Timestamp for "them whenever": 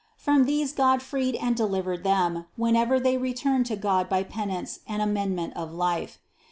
2.01-2.99